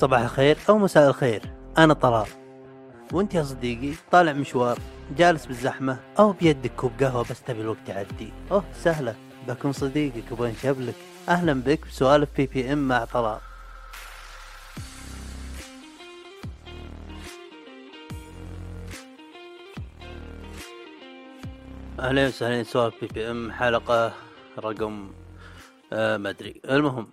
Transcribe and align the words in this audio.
صباح 0.00 0.20
الخير 0.20 0.58
أو 0.68 0.78
مساء 0.78 1.08
الخير. 1.08 1.42
أنا 1.78 1.94
طلال. 1.94 2.26
وأنت 3.12 3.34
يا 3.34 3.42
صديقي 3.42 3.94
طالع 4.10 4.32
مشوار 4.32 4.78
جالس 5.16 5.46
بالزحمة 5.46 6.00
أو 6.18 6.32
بيدك 6.32 6.72
كوب 6.76 6.92
قهوة 7.00 7.24
بس 7.30 7.42
تبي 7.42 7.60
الوقت 7.60 7.88
يعدي. 7.88 8.32
أوه 8.50 8.64
سهلة. 8.74 9.14
بكون 9.48 9.72
صديقك 9.72 10.32
وبين 10.32 10.54
شبلك 10.62 10.94
أهلا 11.28 11.52
بك 11.52 11.86
بسوالف 11.86 12.28
BBM 12.36 12.88
مع 12.88 13.04
طلال. 13.04 13.38
أهلين 22.00 22.26
وسهلين 22.26 22.64
سوالف 22.64 22.94
BBM 23.00 23.52
حلقة 23.52 24.12
رقم 24.58 25.10
آه 25.92 26.16
ما 26.16 26.30
أدري. 26.30 26.60
المهم 26.70 27.06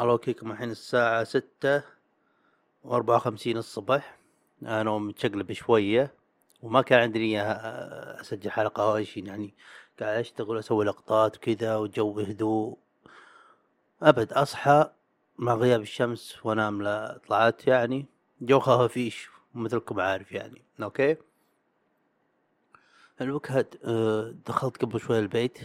ألوكيكم 0.00 0.52
الحين 0.52 0.70
الساعة 0.70 1.24
ستة 1.24 1.82
وأربعة 2.84 3.16
وخمسين 3.16 3.56
الصبح. 3.56 4.18
أنا 4.62 4.98
متشقلب 4.98 5.52
شوية 5.52 6.14
وما 6.62 6.82
كان 6.82 7.00
عندي 7.00 7.18
نية 7.18 7.42
أسجل 8.20 8.50
حلقة 8.50 8.82
أو 8.82 8.96
أي 8.96 9.04
شي 9.04 9.20
يعني 9.20 9.54
قاعد 10.00 10.18
أشتغل 10.18 10.58
أسوي 10.58 10.84
لقطات 10.84 11.36
وكذا 11.36 11.76
وجو 11.76 12.20
هدوء. 12.20 12.78
أبد 14.02 14.32
أصحى 14.32 14.90
مع 15.38 15.54
غياب 15.54 15.80
الشمس 15.80 16.38
وأنام 16.46 16.82
لا 16.82 17.20
طلعت 17.28 17.66
يعني 17.66 18.06
جو 18.40 18.60
خفيش 18.60 19.28
مثلكم 19.54 20.00
عارف 20.00 20.32
يعني. 20.32 20.62
أوكي؟ 20.82 21.16
الوقت 23.20 23.78
آه، 23.84 24.34
دخلت 24.46 24.82
قبل 24.82 25.00
شوي 25.00 25.18
البيت. 25.18 25.58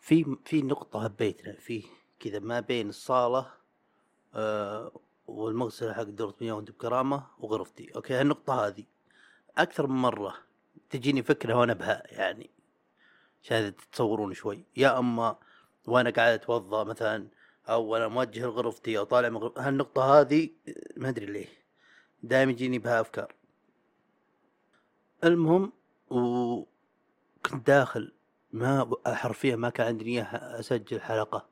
في 0.00 0.36
في 0.44 0.62
نقطة 0.62 1.08
ببيتنا 1.08 1.52
في 1.52 1.84
كذا 2.20 2.38
ما 2.38 2.60
بين 2.60 2.88
الصالة 2.88 3.52
آه 4.34 4.92
والمغسلة 5.26 5.92
حق 5.92 6.02
دورة 6.02 6.34
مياه 6.40 6.52
وانت 6.52 6.70
بكرامة 6.70 7.26
وغرفتي. 7.38 7.94
أوكي 7.96 8.14
هالنقطة 8.14 8.66
هذه. 8.66 8.84
أكثر 9.58 9.86
من 9.86 9.96
مرة 9.96 10.34
تجيني 10.90 11.22
فكرة 11.22 11.54
وأنا 11.54 11.72
بها 11.72 12.02
يعني. 12.06 12.50
عشان 13.42 13.76
تتصورون 13.76 14.34
شوي. 14.34 14.64
يا 14.76 14.98
أما 14.98 15.36
وأنا 15.86 16.10
قاعد 16.10 16.32
اتوضا 16.32 16.84
مثلا 16.84 17.28
أو 17.68 17.84
وأنا 17.84 18.08
موجه 18.08 18.46
لغرفتي 18.46 18.98
أو 18.98 19.04
طالع 19.04 19.28
من 19.28 19.36
غرفتي 19.36 19.60
هالنقطة 19.60 20.20
هذه 20.20 20.50
ما 20.96 21.08
أدري 21.08 21.26
ليه. 21.26 21.48
دائما 22.22 22.52
يجيني 22.52 22.78
بها 22.78 23.00
أفكار. 23.00 23.34
المهم 25.24 25.72
وكنت 26.10 27.66
داخل 27.66 28.12
ما 28.52 28.90
حرفيا 29.06 29.56
ما 29.56 29.70
كان 29.70 29.86
عندي 29.86 30.04
نية 30.04 30.22
أسجل 30.22 31.00
حلقة. 31.00 31.46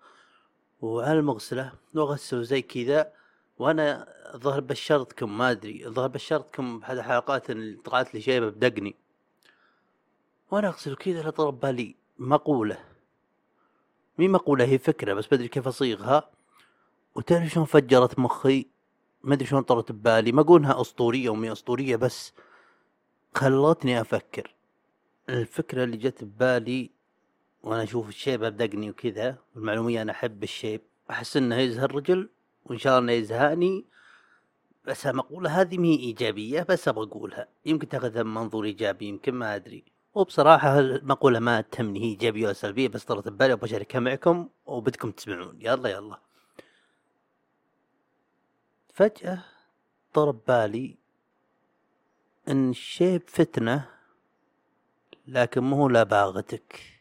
وعلى 0.85 1.19
المغسلة 1.19 1.73
واغسل 1.95 2.45
زي 2.45 2.63
كذا 2.63 3.13
وأنا 3.59 4.07
ظهر 4.37 4.61
بشرتكم 4.61 5.39
ما 5.39 5.51
أدري 5.51 5.89
ظهر 5.89 6.09
بشرتكم 6.09 6.79
بأحد 6.81 6.97
الحلقات 6.97 7.51
اللي 7.51 7.77
طلعت 7.77 8.15
لي 8.15 8.21
شيبه 8.21 8.49
بدقني. 8.49 8.95
وأنا 10.51 10.69
أغسل 10.69 10.97
كذا 10.97 11.31
طلب 11.31 11.61
بالي 11.61 11.97
مقولة. 12.19 12.79
مي 14.19 14.29
مقولة 14.29 14.65
هي 14.65 14.79
فكرة 14.79 15.15
بس 15.15 15.27
بدري 15.27 15.49
كيف 15.49 15.69
أصيغها. 15.69 16.31
وتعرف 17.15 17.53
شلون 17.53 17.67
فجرت 17.67 18.19
مخي؟ 18.19 18.67
ما 19.23 19.35
أدري 19.35 19.47
شلون 19.47 19.63
طرت 19.63 19.93
ببالي. 19.93 20.33
ما 20.33 20.41
أقول 20.41 20.61
انها 20.61 20.81
أسطورية 20.81 21.31
ومي 21.31 21.53
أسطورية 21.53 21.97
بس 21.97 22.33
خلتني 23.35 24.01
أفكر. 24.01 24.55
الفكرة 25.29 25.85
اللي 25.85 25.97
جت 25.97 26.25
ببالي 26.25 26.91
وأنا 27.65 27.83
أشوف 27.83 28.09
الشيبة 28.09 28.49
بدقني 28.49 28.91
وكذا 28.91 29.37
والمعلومية 29.55 30.03
أنا 30.03 30.13
أحب 30.13 30.43
الشيب. 30.43 30.81
أحس 31.11 31.37
إنه 31.37 31.57
يزهر 31.57 31.91
الرجل 31.91 32.31
وإن 32.65 32.79
شاء 32.79 32.99
الله 32.99 33.13
إنه 33.13 33.23
يزهقني 33.23 33.85
بس 34.85 35.07
المقولة 35.07 35.61
هذه 35.61 35.79
مي 35.79 35.99
إيجابية 35.99 36.63
بس 36.63 36.89
أبغى 36.89 37.07
أقولها. 37.07 37.49
يمكن 37.67 37.89
تأخذها 37.89 38.23
من 38.23 38.35
منظور 38.35 38.65
إيجابي 38.65 39.07
يمكن 39.07 39.35
ما 39.35 39.55
أدري. 39.55 39.85
وبصراحة 40.15 40.79
المقولة 40.79 41.39
ما 41.39 41.61
تهمني 41.61 42.01
هي 42.01 42.05
إيجابية 42.05 42.45
ولا 42.45 42.53
سلبية 42.53 42.89
بس 42.89 43.05
طرت 43.05 43.29
ببالي 43.29 43.53
وأبغى 43.53 43.67
أشاركها 43.67 44.01
معكم 44.01 44.49
وبدكم 44.67 45.11
تسمعون. 45.11 45.59
يلا 45.61 45.89
يلا. 45.89 46.21
فجأة 48.95 49.45
طرب 50.13 50.41
بالي 50.49 50.97
إن 52.49 52.71
الشيب 52.71 53.23
فتنة 53.27 53.89
لكن 55.27 55.63
مو 55.63 55.89
لا 55.89 56.03
باغتك 56.03 56.94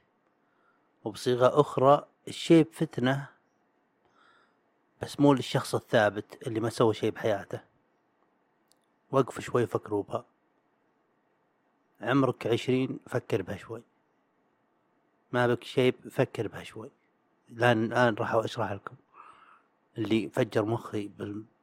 وبصيغة 1.03 1.61
أخرى 1.61 2.07
الشيب 2.27 2.67
فتنة 2.71 3.27
بس 5.01 5.19
مو 5.19 5.33
للشخص 5.33 5.75
الثابت 5.75 6.47
اللي 6.47 6.59
ما 6.59 6.69
سوى 6.69 6.93
شيء 6.93 7.11
بحياته. 7.11 7.59
وقف 9.11 9.39
شوي 9.39 9.67
فكروا 9.67 10.03
بها 10.03 10.25
عمرك 12.01 12.47
عشرين 12.47 12.99
فكر 13.07 13.41
بها 13.41 13.57
شوي. 13.57 13.81
ما 15.31 15.47
بك 15.47 15.63
شيء 15.63 15.95
فكر 16.11 16.47
بها 16.47 16.63
شوي. 16.63 16.89
الآن 17.49 17.85
الآن 17.85 18.15
راح 18.15 18.33
أشرح 18.33 18.71
لكم 18.71 18.95
اللي 19.97 20.29
فجر 20.29 20.65
مخي 20.65 21.09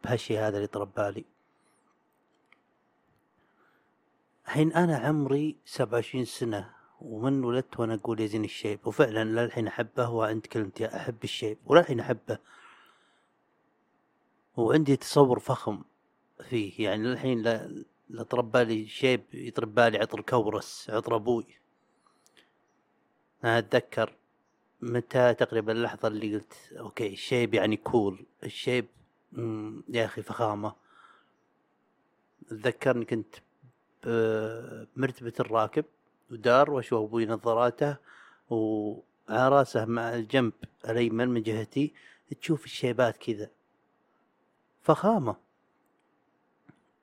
بهالشي 0.05 0.39
هذا 0.39 0.57
اللي 0.57 0.67
طرب 0.67 0.95
بالي. 0.97 1.25
الحين 4.47 4.73
أنا 4.73 4.99
عمري 4.99 5.57
سبعة 5.65 5.95
وعشرين 5.95 6.25
سنة. 6.25 6.80
ومن 7.01 7.45
ولدت 7.45 7.81
وأنا 7.81 7.95
أقول 7.95 8.21
يزين 8.21 8.45
الشيب. 8.45 8.87
وفعلا 8.87 9.25
للحين 9.25 9.67
أحبه 9.67 10.11
وعند 10.11 10.47
كلمتي 10.47 10.87
أحب 10.87 11.25
الشيب 11.25 11.59
وللحين 11.67 12.01
أحبه. 12.01 12.39
وعندي 14.57 14.97
تصور 14.97 15.39
فخم 15.39 15.83
فيه 16.49 16.85
يعني 16.85 17.03
للحين 17.03 17.43
لا 17.43 17.85
لا 18.11 18.23
تربى 18.23 18.65
لي 18.65 18.87
شيب 18.87 19.23
يطرب 19.33 19.75
بالي 19.75 19.99
عطر 19.99 20.21
Kouros 20.21 20.91
عطر 20.91 21.17
أبوي. 21.17 21.47
أنا 23.45 23.59
أتذكر 23.59 24.13
متى 24.83 25.35
تقريبا 25.35 25.73
اللحظة 25.73 26.09
اللي 26.09 26.35
قلت 26.35 26.55
okay 26.79 27.13
الشيب 27.13 27.55
يعني 27.55 27.77
cool 27.77 28.27
الشيب 28.45 28.87
يا 29.89 30.05
أخي 30.05 30.23
فخامة. 30.23 30.75
اتذكرني 32.47 33.05
كنت 33.05 33.35
بمرتبة 34.05 35.33
الراكب. 35.41 35.85
ودار 36.31 36.71
وأشوف 36.71 37.03
أبوي 37.03 37.27
نظاراته 37.27 37.97
وعلى 38.51 39.49
راسه 39.49 39.85
مع 39.85 40.15
الجنب 40.15 40.53
الأيمن 40.85 41.29
من 41.29 41.43
جهتي 41.43 41.95
تشوف 42.41 42.65
الشيبات 42.65 43.17
كذا. 43.17 43.51
فخامة. 44.83 45.37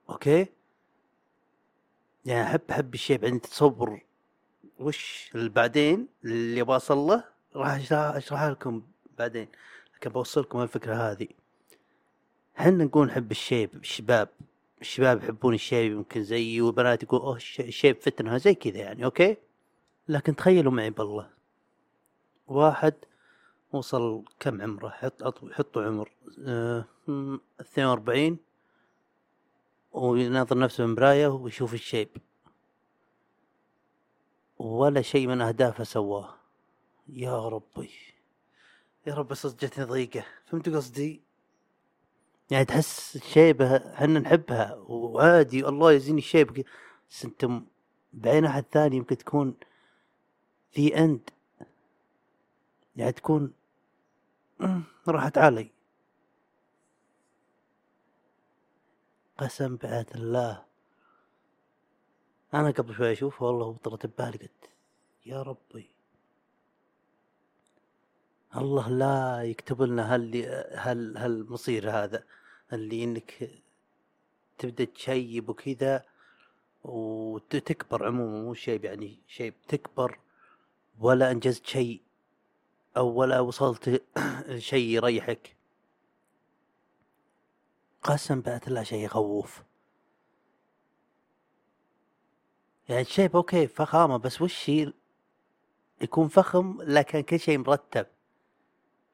okay؟ 0.09 0.45
يعني 2.25 2.43
أحب 2.43 2.61
أحب 2.71 2.93
الشيء 2.93 3.17
بعدين 3.17 3.41
تتصور 3.41 4.01
وش 4.79 5.31
بعدين 5.33 6.07
اللي 6.25 6.63
بوصل 6.63 6.97
له 6.97 7.23
راح 7.55 7.91
اشرحها 7.91 8.51
لكم 8.51 8.81
بعدين 9.17 9.47
لكن 9.95 10.09
بوصلكم 10.09 10.61
الفكرة 10.61 10.95
هذه. 10.95 11.27
إحنا 12.59 12.83
نقول 12.83 13.07
نحب 13.07 13.31
الشيب 13.31 13.75
الشباب. 13.75 14.29
الشباب 14.81 15.23
يحبون 15.23 15.53
الشيب 15.53 15.91
يمكن 15.91 16.23
زيي 16.23 16.61
والبنات 16.61 17.03
يقول 17.03 17.19
أوه 17.19 17.35
الشيب 17.59 18.01
فتنة 18.01 18.37
زي 18.37 18.53
كذا 18.55 18.77
يعني 18.77 19.05
okay؟ 19.05 19.37
لكن 20.07 20.35
تخيلوا 20.35 20.71
معي 20.71 20.89
بالله 20.89 21.29
واحد 22.47 22.93
وصل 23.73 24.23
كم 24.39 24.61
عمره؟ 24.61 24.89
حط 24.89 25.23
حطوا 25.51 25.83
عمر 25.83 26.11
آه 26.45 26.85
اثنين 27.61 27.87
وأربعين 27.87 28.37
ويناظر 29.91 30.57
نفسه 30.57 30.85
بمراية 30.85 31.27
ويشوف 31.27 31.73
الشيب 31.73 32.09
ولا 34.59 35.01
شيء 35.01 35.27
من 35.27 35.41
أهدافه 35.41 35.83
سواه. 35.83 36.35
يا 37.09 37.49
ربي 37.49 37.91
يا 39.07 39.13
رب 39.13 39.27
بس 39.27 39.47
جتني 39.47 39.85
ضيقة. 39.85 40.25
فهمت 40.45 40.69
قصدي؟ 40.69 41.26
يعني 42.51 42.65
تحس 42.65 43.15
الشيبة 43.15 43.95
حنا 43.95 44.19
نحبها 44.19 44.75
وعادي 44.75 45.67
الله 45.67 45.91
يزيني 45.91 46.17
الشيب 46.17 46.65
بس 47.09 47.25
أنتم 47.25 47.65
بعين 48.13 48.45
احد 48.45 48.65
ثاني 48.71 48.95
يمكن 48.95 49.17
تكون 49.17 49.55
the 50.75 50.97
end 50.97 51.29
يعني 52.95 53.11
تكون 53.11 53.53
راحت 55.07 55.37
علي 55.37 55.71
قسم 59.37 59.75
بعهد 59.75 60.09
الله. 60.15 60.65
أنا 62.53 62.71
قبل 62.71 62.95
شوي 62.95 63.11
أشوف 63.11 63.41
والله 63.41 63.65
وطرت 63.65 64.05
ببالي 64.05 64.37
قلت 64.37 64.69
يا 65.25 65.41
ربي. 65.41 65.96
الله 68.55 68.89
لا 68.89 69.43
يكتب 69.43 69.81
لنا 69.81 70.15
هال 70.15 70.45
هال 70.73 71.17
هالمصير 71.17 71.91
هذا 71.91 72.23
اللي 72.73 73.03
إنك 73.03 73.49
تبدأ 74.57 74.85
تشيب 74.85 75.49
وكذا 75.49 76.05
وتكبر 76.83 78.05
عموما 78.05 78.41
مو 78.41 78.53
شيء 78.53 78.85
يعني 78.85 79.19
شيء 79.27 79.53
تكبر 79.67 80.19
ولا 80.99 81.31
أنجزت 81.31 81.65
شيء 81.65 82.01
أو 82.97 83.07
ولا 83.07 83.39
وصلت 83.39 84.03
لشيء 84.47 84.89
يريحك. 84.89 85.55
قسم 88.03 88.41
بالله 88.41 88.83
شيء 88.83 89.05
يخوف. 89.05 89.63
يعني 92.89 93.01
الشيب 93.01 93.35
okay 93.35 93.67
فخامة 93.67 94.17
بس 94.17 94.41
وش 94.41 94.71
يكون 96.01 96.27
فخم 96.27 96.81
لكن 96.81 97.21
كل 97.21 97.39
شيء 97.39 97.57
مرتب. 97.57 98.07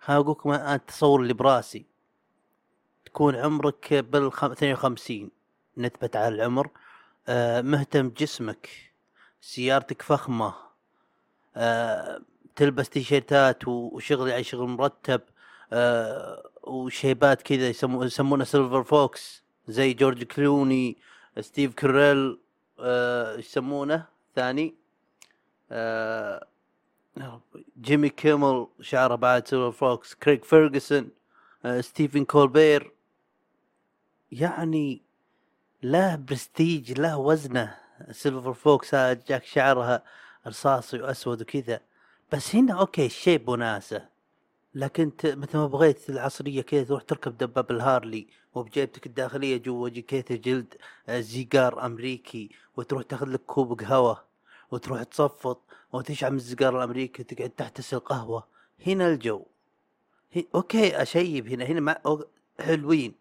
خليني 0.05 0.21
أقول 0.21 0.31
لكم 0.31 0.51
التصور 0.51 1.21
اللي 1.21 1.33
براسي. 1.33 1.85
تكون 3.05 3.35
عمرك 3.35 3.93
بال 3.93 4.27
52 4.27 5.31
نتبة 5.77 6.09
على 6.15 6.35
العمر. 6.35 6.69
آه 7.27 7.61
مهتم 7.61 8.09
جسمك. 8.09 8.69
سيارتك 9.41 10.01
فخمة. 10.01 10.53
آه 11.55 12.21
تلبس 12.55 12.89
تيشيرتات 12.89 13.67
وشغل 13.67 14.27
يعني 14.27 14.43
شغل 14.43 14.67
مرتب. 14.67 15.21
آه 15.73 16.49
وشيبات 16.63 17.41
كذا 17.41 17.69
يسمونه 17.69 18.43
silver 18.43 18.83
fox 18.83 19.43
زي 19.67 19.93
جورج 19.93 20.23
كلوني 20.23 20.97
ستيف 21.39 21.73
كريل. 21.73 22.39
يسمونه. 23.39 24.05
ثاني. 24.35 24.75
جيمي 27.81 28.09
كيمل 28.09 28.67
شعره 28.81 29.15
بعد 29.15 29.47
silver 29.47 29.71
fox 29.71 30.13
كريغ 30.15 30.39
فيرجسون 30.39 31.09
آه 31.65 31.81
ستيفن 31.81 32.25
كولبير. 32.25 32.91
يعني 34.31 35.01
له 35.83 36.15
برستيج 36.15 36.99
له 36.99 37.17
وزنه. 37.17 37.75
silver 38.11 38.53
fox 38.53 38.95
جاك 38.95 39.45
شعرها 39.45 40.03
رصاصي 40.47 41.01
وأسود 41.01 41.41
وكذا. 41.41 41.79
بس 42.33 42.55
هنا 42.55 42.79
okay 42.79 43.05
الشيب 43.05 43.49
وناسه 43.49 44.09
لكن 44.75 45.11
مثل 45.25 45.57
ما 45.57 45.67
بغيت 45.67 46.09
العصرية 46.09 46.61
كذا 46.61 46.83
تروح 46.83 47.03
تركب 47.03 47.37
دباب 47.37 47.71
ال 47.71 47.79
Harley 47.79 48.27
وبجيبتك 48.55 49.05
الداخلية 49.05 49.57
جوا 49.57 49.89
جاكيت 49.89 50.31
جلد 50.31 50.75
آه، 51.09 51.19
زيجار 51.19 51.85
أمريكي 51.85 52.49
وتروح 52.77 53.03
تاخذ 53.03 53.29
لك 53.29 53.39
كوب 53.39 53.81
قهوه 53.81 54.23
وتروح 54.73 55.03
تصفط 55.03 55.61
وتشعل 55.91 56.31
من 56.31 56.37
الزقار 56.37 56.77
الامريكي 56.77 57.21
وتقعد 57.21 57.49
تحتسي 57.49 57.93
القهوه 57.93 58.47
هنا 58.87 59.07
الجو. 59.07 59.45
هي... 60.31 60.45
أوكي 60.55 61.01
أشيب 61.01 61.47
هنا. 61.47 61.65
هنا 61.65 61.79
مع... 61.79 62.19
حلوين. 62.59 63.13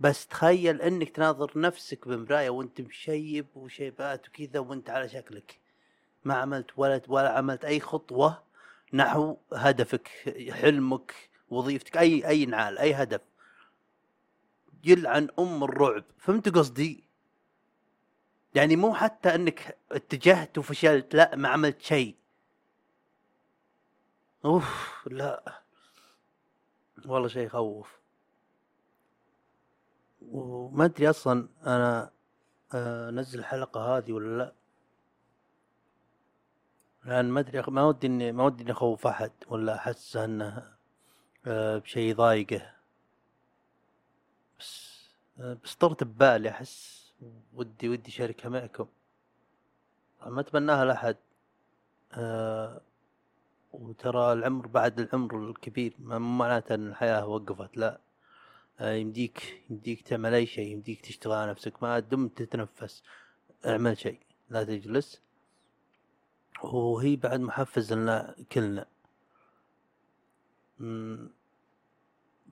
بس 0.00 0.26
تخيل 0.26 0.82
إنك 0.82 1.10
تناظر 1.10 1.52
نفسك 1.56 2.08
بمراية 2.08 2.50
وأنت 2.50 2.80
مشيب 2.80 3.46
وشيبات 3.54 4.28
وكذا 4.28 4.58
وأنت 4.58 4.90
على 4.90 5.08
شكلك. 5.08 5.58
ما 6.24 6.34
عملت 6.34 6.70
ولا 6.76 7.00
ولا 7.08 7.38
عملت 7.38 7.64
أي 7.64 7.80
خطوة 7.80 8.42
نحو 8.92 9.36
هدفك 9.52 10.08
حلمك 10.50 11.14
وظيفتك 11.50 11.96
أي 11.96 12.28
أي 12.28 12.46
نعال 12.46 12.78
أي 12.78 12.94
هدف. 12.94 13.20
يلعن 14.84 15.28
أم 15.38 15.64
الرعب. 15.64 16.04
فهمت 16.18 16.48
قصدي؟ 16.48 17.07
يعني 18.54 18.76
مو 18.76 18.94
حتى 18.94 19.34
إنك 19.34 19.78
اتجهت 19.92 20.58
وفشلت 20.58 21.14
لا 21.14 21.36
ما 21.36 21.48
عملت 21.48 21.82
شيء. 21.82 22.16
أوف 24.44 25.08
لا. 25.10 25.62
والله 27.06 27.28
شيء 27.28 27.46
يخوف. 27.46 27.98
وما 30.22 30.84
أدري 30.84 31.10
أصلا 31.10 31.48
أنا 31.66 32.10
أنزل 32.74 33.38
الحلقة 33.38 33.80
هذه 33.96 34.12
ولا 34.12 34.38
لا. 34.38 34.52
لأن 37.04 37.24
ما 37.30 37.40
أدري 37.40 37.62
ما 37.68 37.84
ودي 37.84 38.06
إني 38.06 38.32
ما 38.32 38.44
ودي 38.44 38.62
إني 38.62 38.72
أخوف 38.72 39.06
أحد 39.06 39.32
ولا 39.48 39.74
أحس 39.76 40.16
إنه 40.16 40.76
آه، 41.46 41.78
بشيء 41.78 42.10
يضايقه. 42.10 42.72
بس 44.58 44.98
آه، 45.40 45.56
بس 45.64 45.74
طرت 45.74 46.04
ببالي 46.04 46.50
أحس. 46.50 47.07
ودي 47.54 47.88
ودي 47.88 48.10
شاركها 48.10 48.48
معكم. 48.48 48.86
ما 50.26 50.40
أتمناها 50.40 50.84
لأحد. 50.84 51.16
أه 52.12 52.80
وترى 53.72 54.32
العمر 54.32 54.66
بعد 54.66 55.00
العمر 55.00 55.50
الكبير 55.50 55.94
ما 55.98 56.18
معناته 56.18 56.74
إن 56.74 56.88
الحياة 56.88 57.26
وقفت 57.26 57.76
لا. 57.76 58.00
أه 58.80 58.92
يمديك 58.92 59.62
يمديك 59.70 60.02
تعمل 60.02 60.34
أي 60.34 60.46
شيء 60.46 60.72
يمديك 60.72 61.00
تشتغل 61.00 61.32
على 61.32 61.50
نفسك 61.50 61.82
ما 61.82 61.98
دمت 61.98 62.42
تتنفس. 62.42 63.02
اعمل 63.66 63.98
شيء 63.98 64.20
لا 64.50 64.64
تجلس. 64.64 65.20
وهي 66.62 67.16
بعد 67.16 67.40
محفز 67.40 67.92
لنا 67.92 68.34
كلنا. 68.52 68.86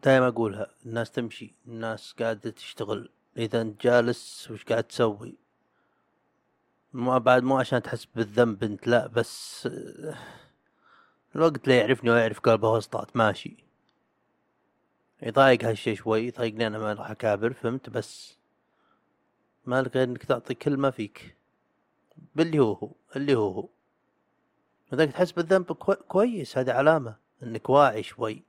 دائما 0.04 0.28
أقولها 0.28 0.70
الناس 0.86 1.10
تمشي 1.10 1.54
الناس 1.66 2.12
قاعدة 2.12 2.50
تشتغل. 2.50 3.10
إذا 3.36 3.60
انت 3.60 3.82
جالس 3.82 4.50
وش 4.50 4.64
قاعد 4.64 4.84
تسوي؟ 4.84 5.34
ما 6.92 7.18
بعد 7.18 7.42
مو 7.42 7.58
عشان 7.58 7.82
تحس 7.82 8.04
بالذنب 8.04 8.64
أنت 8.64 8.86
لا 8.86 9.06
بس 9.06 9.68
الوقت 11.36 11.68
لا 11.68 11.78
يعرفني 11.78 12.10
ويعرف 12.10 12.40
قلبه 12.40 12.72
وسطات 12.72 13.16
ماشي. 13.16 13.56
يضايق 15.22 15.64
هالشي 15.64 15.96
شوي 15.96 16.26
يضايقني 16.26 16.66
أنا 16.66 16.78
ما 16.78 16.92
راح 16.92 17.10
أكابر 17.10 17.52
فهمت؟ 17.52 17.90
بس 17.90 18.38
ما 19.64 19.82
لك 19.82 19.96
غير 19.96 20.04
إنك 20.08 20.24
تعطي 20.24 20.54
كلمة 20.54 20.90
فيك. 20.90 21.36
باللي 22.34 22.58
هو 22.58 22.72
هو 22.72 22.92
اللي 23.16 23.34
هو 23.34 23.50
هو. 23.50 23.68
إذا 24.92 25.06
تحس 25.06 25.32
بالذنب 25.32 25.72
كويس 26.08 26.58
هذه 26.58 26.72
علامة 26.72 27.16
إنك 27.42 27.70
واعي 27.70 28.02
شوي. 28.02 28.42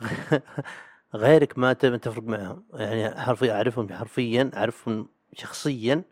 غيرك 1.14 1.58
ما 1.58 1.72
تفرق 1.72 2.22
معهم. 2.22 2.64
يعني 2.72 3.20
حرفيا 3.20 3.52
أعرفهم 3.54 3.92
حرفيا 3.92 4.50
أعرفهم 4.54 5.08
شخصيا 5.32 6.02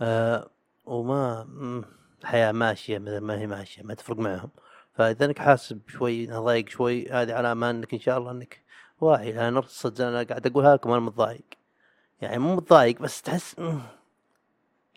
آه 0.00 0.50
وما 0.84 1.48
الحياة 2.20 2.52
ماشية 2.52 2.98
مثل 2.98 3.18
ما 3.18 3.38
هي 3.38 3.46
ماشية 3.46 3.82
ما 3.82 3.94
تفرق 3.94 4.18
معهم. 4.18 4.50
فإذا 4.94 5.24
أنك 5.24 5.38
حاسب 5.38 5.80
شوي 5.88 6.26
ضايق 6.26 6.68
شوي 6.68 7.10
هذه 7.10 7.34
علامه 7.34 7.70
أنك 7.70 7.94
إن 7.94 8.00
شاء 8.00 8.18
الله 8.18 8.30
أنك 8.30 8.62
واعي. 9.00 9.48
أنا 9.48 9.60
صدق 9.60 10.04
أنا 10.04 10.22
قاعد 10.22 10.46
أقولها 10.46 10.74
لكم 10.74 10.90
أنا 10.90 11.00
متضايق. 11.00 11.44
يعني 12.20 12.38
مو 12.38 12.56
متضايق 12.56 13.02
بس 13.02 13.22
تحس 13.22 13.56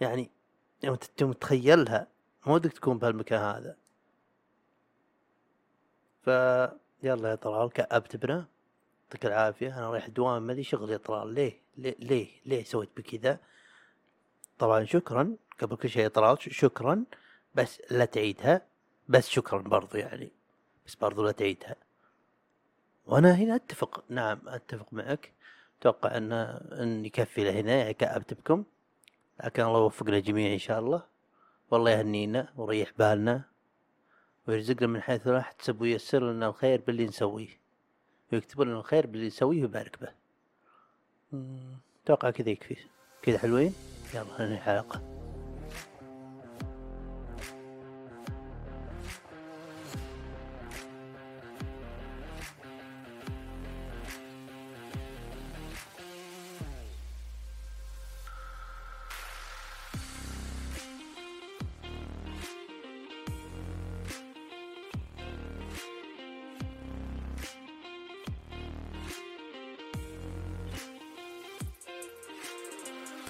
يعني 0.02 0.32
يوم 0.84 0.96
تتخيلها 0.96 2.08
ما 2.48 2.54
ودك 2.54 2.74
تكون 2.74 2.98
بهالمكان 2.98 3.40
هذا. 3.42 3.76
ف 6.22 6.28
يلا 7.04 7.30
يا 7.30 7.36
طلال 7.36 7.70
كأبت 7.72 8.16
بنا 8.16 8.46
يعطيك 9.14 9.26
العافية. 9.26 9.78
أنا 9.78 9.90
رايح 9.90 10.08
دوام 10.08 10.44
مالي 10.44 10.64
شغل 10.64 10.90
يا 10.90 10.98
طلال 10.98 11.34
ليه؟ 11.34 11.62
ليه؟ 11.78 11.96
ليه, 12.00 12.28
ليه 12.46 12.64
سويت 12.64 12.90
بكذا؟ 12.98 13.40
طبعا 14.60 14.86
شكرا. 14.86 15.36
قبل 15.60 15.76
كل 15.76 15.90
شيء 15.90 16.04
يا 16.04 16.08
طلال 16.08 16.38
شكرا. 16.40 17.04
بس 17.56 17.82
لا 17.92 18.06
تعيدها. 18.06 18.62
بس 19.10 19.30
شكرا 19.30 19.62
برضو 19.62 19.98
يعني. 19.98 20.32
بس 20.86 20.96
برضو 20.96 21.24
لا 21.24 21.32
تعيدها. 21.32 21.76
وأنا 23.06 23.36
هنا 23.36 23.56
أتفق. 23.56 24.04
نعم 24.10 24.40
أتفق 24.48 24.88
معك. 24.92 25.32
أتوقع 25.80 26.18
أن 26.18 26.32
أن 26.82 27.06
يكفي 27.06 27.44
لهنا 27.44 27.76
يعني 27.76 27.94
كأبت 27.94 28.34
بكم 28.34 28.64
لكن 29.44 29.64
الله 29.64 29.80
يوفقنا 29.80 30.20
جميعا 30.20 30.54
إن 30.54 30.60
شاء 30.60 30.80
الله. 30.80 31.04
والله 31.72 31.92
يهنينا 31.92 32.54
ويريح 32.58 32.92
بالنا. 32.98 33.42
ويرزقنا 34.48 34.88
من 34.88 35.02
حيث 35.02 35.28
لا 35.28 35.38
يحتسب 35.38 35.82
وييسر 35.82 36.32
لنا 36.32 36.48
الخير 36.48 36.82
باللي 36.88 37.06
نسويه. 37.06 37.63
ويكتبون 38.36 38.68
لنا 38.68 38.80
الخير 38.80 39.08
باللي 39.08 39.26
يسويه 39.28 39.62
ويبارك 39.62 39.98
به. 40.02 40.12
أتوقع 42.04 42.30
كذا 42.30 42.50
يكفي. 42.50 42.78
كذا 43.22 43.38
حلوين؟ 43.38 43.74
يلا 44.14 44.26
ننهي 44.40 44.58
الحلقة 44.58 45.13